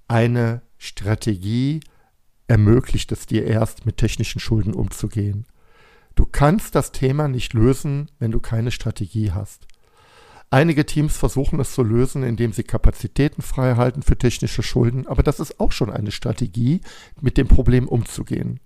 eine 0.10 0.62
Strategie 0.78 1.82
ermöglicht 2.48 3.12
es 3.12 3.26
dir 3.26 3.46
erst, 3.46 3.86
mit 3.86 3.98
technischen 3.98 4.40
Schulden 4.40 4.74
umzugehen. 4.74 5.46
Du 6.16 6.26
kannst 6.26 6.76
das 6.76 6.92
Thema 6.92 7.28
nicht 7.28 7.54
lösen, 7.54 8.12
wenn 8.20 8.32
du 8.32 8.40
keine 8.40 8.72
Strategie 8.72 9.32
hast. 9.32 9.68
Einige 10.52 10.86
Teams 10.86 11.16
versuchen 11.16 11.60
es 11.60 11.74
zu 11.74 11.84
lösen, 11.84 12.24
indem 12.24 12.54
sie 12.54 12.64
Kapazitäten 12.64 13.44
frei 13.44 13.76
halten 13.76 14.02
für 14.02 14.18
technische 14.18 14.64
Schulden, 14.64 15.06
aber 15.06 15.22
das 15.22 15.40
ist 15.40 15.60
auch 15.60 15.72
schon 15.72 15.92
eine 15.92 16.12
Strategie, 16.12 16.82
mit 17.22 17.38
dem 17.38 17.48
Problem 17.48 17.88
umzugehen. 17.88 18.60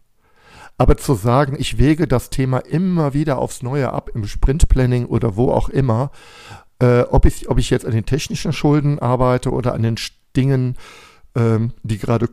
Aber 0.77 0.95
zu 0.97 1.13
sagen, 1.13 1.55
ich 1.59 1.77
wege 1.77 2.07
das 2.07 2.29
Thema 2.29 2.59
immer 2.59 3.13
wieder 3.13 3.37
aufs 3.37 3.61
Neue 3.61 3.91
ab 3.91 4.09
im 4.13 4.25
Sprintplanning 4.25 5.05
oder 5.05 5.35
wo 5.35 5.51
auch 5.51 5.67
immer, 5.67 6.11
äh, 6.79 7.01
ob, 7.01 7.25
ich, 7.25 7.49
ob 7.49 7.59
ich 7.59 7.69
jetzt 7.69 7.85
an 7.85 7.91
den 7.91 8.05
technischen 8.05 8.53
Schulden 8.53 8.97
arbeite 8.99 9.51
oder 9.51 9.73
an 9.73 9.83
den 9.83 9.97
Dingen, 10.35 10.75
ähm, 11.35 11.73
die 11.83 11.97
gerade 11.97 12.29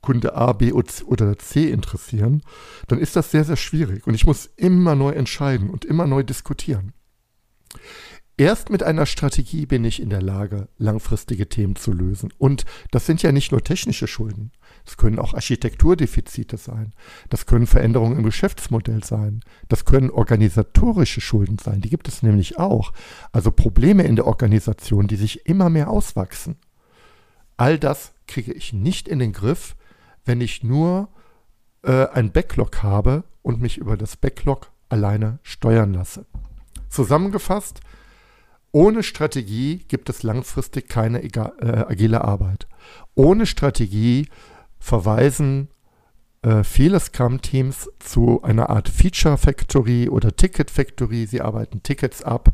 Kunde 0.00 0.34
A, 0.34 0.52
B 0.52 0.72
oder 0.72 1.38
C 1.38 1.70
interessieren, 1.70 2.42
dann 2.88 2.98
ist 2.98 3.16
das 3.16 3.30
sehr, 3.30 3.44
sehr 3.44 3.56
schwierig. 3.56 4.06
Und 4.06 4.14
ich 4.14 4.26
muss 4.26 4.50
immer 4.56 4.94
neu 4.94 5.12
entscheiden 5.12 5.70
und 5.70 5.86
immer 5.86 6.06
neu 6.06 6.22
diskutieren. 6.22 6.92
Erst 8.36 8.68
mit 8.68 8.82
einer 8.82 9.06
Strategie 9.06 9.64
bin 9.64 9.84
ich 9.84 10.02
in 10.02 10.10
der 10.10 10.20
Lage, 10.20 10.68
langfristige 10.76 11.48
Themen 11.48 11.76
zu 11.76 11.92
lösen. 11.92 12.32
Und 12.36 12.64
das 12.90 13.06
sind 13.06 13.22
ja 13.22 13.30
nicht 13.30 13.52
nur 13.52 13.62
technische 13.62 14.08
Schulden. 14.08 14.50
Das 14.84 14.96
können 14.96 15.20
auch 15.20 15.34
Architekturdefizite 15.34 16.56
sein. 16.56 16.94
Das 17.30 17.46
können 17.46 17.68
Veränderungen 17.68 18.18
im 18.18 18.24
Geschäftsmodell 18.24 19.04
sein. 19.04 19.40
Das 19.68 19.84
können 19.84 20.10
organisatorische 20.10 21.20
Schulden 21.20 21.58
sein. 21.58 21.80
Die 21.80 21.90
gibt 21.90 22.08
es 22.08 22.24
nämlich 22.24 22.58
auch. 22.58 22.92
Also 23.30 23.52
Probleme 23.52 24.02
in 24.02 24.16
der 24.16 24.26
Organisation, 24.26 25.06
die 25.06 25.16
sich 25.16 25.46
immer 25.46 25.70
mehr 25.70 25.88
auswachsen. 25.88 26.56
All 27.56 27.78
das 27.78 28.13
kriege 28.26 28.52
ich 28.52 28.72
nicht 28.72 29.08
in 29.08 29.18
den 29.18 29.32
Griff, 29.32 29.76
wenn 30.24 30.40
ich 30.40 30.62
nur 30.62 31.08
äh, 31.82 32.06
ein 32.08 32.32
Backlog 32.32 32.82
habe 32.82 33.24
und 33.42 33.60
mich 33.60 33.78
über 33.78 33.96
das 33.96 34.16
Backlog 34.16 34.70
alleine 34.88 35.38
steuern 35.42 35.94
lasse. 35.94 36.26
Zusammengefasst, 36.88 37.80
ohne 38.72 39.02
Strategie 39.02 39.84
gibt 39.88 40.08
es 40.08 40.22
langfristig 40.22 40.88
keine 40.88 41.22
äh, 41.22 41.84
agile 41.86 42.24
Arbeit. 42.24 42.66
Ohne 43.14 43.46
Strategie 43.46 44.28
verweisen 44.78 45.68
äh, 46.42 46.62
viele 46.62 47.00
Scrum-Teams 47.00 47.88
zu 48.00 48.42
einer 48.42 48.70
Art 48.70 48.88
Feature 48.88 49.38
Factory 49.38 50.08
oder 50.08 50.36
Ticket 50.36 50.70
Factory. 50.70 51.26
Sie 51.26 51.40
arbeiten 51.40 51.82
Tickets 51.82 52.22
ab. 52.22 52.50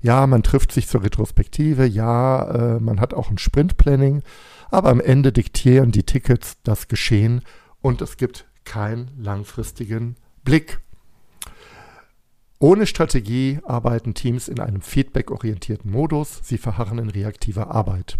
Ja, 0.00 0.26
man 0.26 0.42
trifft 0.42 0.72
sich 0.72 0.88
zur 0.88 1.02
Retrospektive. 1.02 1.86
Ja, 1.86 2.76
äh, 2.76 2.80
man 2.80 3.00
hat 3.00 3.14
auch 3.14 3.30
ein 3.30 3.38
Sprint-Planning. 3.38 4.22
Aber 4.72 4.88
am 4.88 5.00
Ende 5.00 5.32
diktieren 5.32 5.92
die 5.92 6.02
Tickets 6.02 6.56
das 6.62 6.88
Geschehen 6.88 7.42
und 7.82 8.00
es 8.00 8.16
gibt 8.16 8.46
keinen 8.64 9.10
langfristigen 9.18 10.16
Blick. 10.44 10.80
Ohne 12.58 12.86
Strategie 12.86 13.60
arbeiten 13.64 14.14
Teams 14.14 14.48
in 14.48 14.60
einem 14.60 14.80
feedback-orientierten 14.80 15.90
Modus, 15.90 16.40
sie 16.42 16.56
verharren 16.56 16.96
in 16.96 17.10
reaktiver 17.10 17.70
Arbeit. 17.70 18.18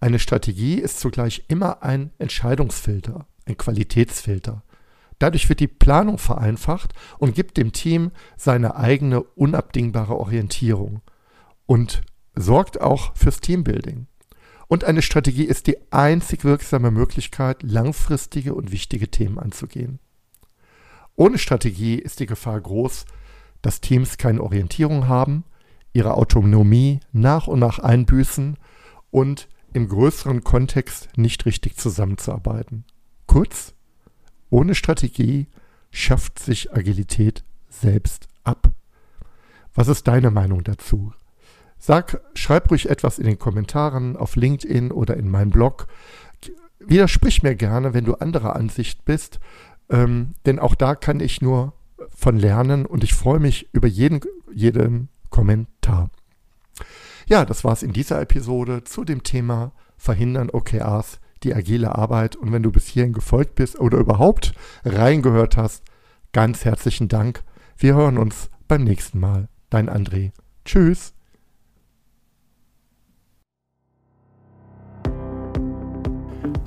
Eine 0.00 0.18
Strategie 0.18 0.76
ist 0.76 1.00
zugleich 1.00 1.44
immer 1.48 1.82
ein 1.82 2.12
Entscheidungsfilter, 2.18 3.26
ein 3.44 3.58
Qualitätsfilter. 3.58 4.62
Dadurch 5.18 5.50
wird 5.50 5.60
die 5.60 5.68
Planung 5.68 6.16
vereinfacht 6.16 6.94
und 7.18 7.34
gibt 7.34 7.58
dem 7.58 7.72
Team 7.72 8.12
seine 8.38 8.76
eigene 8.76 9.22
unabdingbare 9.22 10.16
Orientierung 10.16 11.02
und 11.66 12.00
sorgt 12.34 12.80
auch 12.80 13.14
fürs 13.14 13.40
Teambuilding. 13.40 14.07
Und 14.68 14.84
eine 14.84 15.02
Strategie 15.02 15.44
ist 15.44 15.66
die 15.66 15.78
einzig 15.90 16.44
wirksame 16.44 16.90
Möglichkeit, 16.90 17.62
langfristige 17.62 18.54
und 18.54 18.70
wichtige 18.70 19.10
Themen 19.10 19.38
anzugehen. 19.38 19.98
Ohne 21.16 21.38
Strategie 21.38 21.96
ist 21.96 22.20
die 22.20 22.26
Gefahr 22.26 22.60
groß, 22.60 23.06
dass 23.62 23.80
Teams 23.80 24.18
keine 24.18 24.42
Orientierung 24.42 25.08
haben, 25.08 25.44
ihre 25.92 26.14
Autonomie 26.14 27.00
nach 27.12 27.48
und 27.48 27.58
nach 27.58 27.78
einbüßen 27.78 28.56
und 29.10 29.48
im 29.72 29.88
größeren 29.88 30.44
Kontext 30.44 31.08
nicht 31.16 31.46
richtig 31.46 31.76
zusammenzuarbeiten. 31.76 32.84
Kurz, 33.26 33.74
ohne 34.50 34.74
Strategie 34.74 35.48
schafft 35.90 36.38
sich 36.38 36.72
Agilität 36.72 37.42
selbst 37.68 38.28
ab. 38.44 38.70
Was 39.74 39.88
ist 39.88 40.06
deine 40.08 40.30
Meinung 40.30 40.62
dazu? 40.62 41.12
Sag, 41.78 42.20
schreib 42.34 42.70
ruhig 42.70 42.90
etwas 42.90 43.18
in 43.18 43.26
den 43.26 43.38
Kommentaren 43.38 44.16
auf 44.16 44.36
LinkedIn 44.36 44.90
oder 44.90 45.16
in 45.16 45.30
meinem 45.30 45.50
Blog. 45.50 45.86
Widersprich 46.80 47.42
mir 47.42 47.54
gerne, 47.54 47.94
wenn 47.94 48.04
du 48.04 48.14
anderer 48.14 48.56
Ansicht 48.56 49.04
bist, 49.04 49.40
ähm, 49.90 50.34
denn 50.46 50.58
auch 50.58 50.74
da 50.74 50.94
kann 50.94 51.20
ich 51.20 51.40
nur 51.40 51.72
von 52.14 52.38
lernen 52.38 52.86
und 52.86 53.04
ich 53.04 53.14
freue 53.14 53.40
mich 53.40 53.68
über 53.72 53.88
jeden, 53.88 54.20
jeden 54.52 55.08
Kommentar. 55.30 56.10
Ja, 57.26 57.44
das 57.44 57.64
war 57.64 57.72
es 57.72 57.82
in 57.82 57.92
dieser 57.92 58.20
Episode 58.20 58.84
zu 58.84 59.04
dem 59.04 59.22
Thema 59.22 59.72
Verhindern 59.96 60.50
OKRs, 60.50 61.20
die 61.42 61.54
agile 61.54 61.94
Arbeit. 61.94 62.36
Und 62.36 62.52
wenn 62.52 62.62
du 62.62 62.72
bis 62.72 62.86
hierhin 62.86 63.12
gefolgt 63.12 63.54
bist 63.54 63.78
oder 63.78 63.98
überhaupt 63.98 64.54
reingehört 64.84 65.56
hast, 65.56 65.84
ganz 66.32 66.64
herzlichen 66.64 67.08
Dank. 67.08 67.42
Wir 67.76 67.94
hören 67.94 68.18
uns 68.18 68.50
beim 68.66 68.84
nächsten 68.84 69.20
Mal. 69.20 69.48
Dein 69.70 69.90
André. 69.90 70.32
Tschüss. 70.64 71.17